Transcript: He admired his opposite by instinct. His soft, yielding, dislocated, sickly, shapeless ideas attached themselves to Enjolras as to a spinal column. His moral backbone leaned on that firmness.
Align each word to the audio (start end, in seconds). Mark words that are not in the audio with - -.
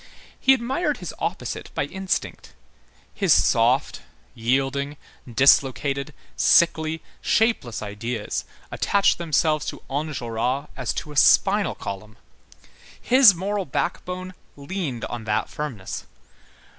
He 0.39 0.55
admired 0.55 0.97
his 0.97 1.13
opposite 1.19 1.69
by 1.75 1.83
instinct. 1.85 2.55
His 3.13 3.31
soft, 3.31 4.01
yielding, 4.33 4.97
dislocated, 5.31 6.11
sickly, 6.35 7.03
shapeless 7.21 7.83
ideas 7.83 8.43
attached 8.71 9.19
themselves 9.19 9.63
to 9.67 9.83
Enjolras 9.91 10.69
as 10.75 10.91
to 10.93 11.11
a 11.11 11.15
spinal 11.15 11.75
column. 11.75 12.17
His 12.99 13.35
moral 13.35 13.65
backbone 13.65 14.33
leaned 14.55 15.05
on 15.05 15.25
that 15.25 15.49
firmness. 15.49 16.07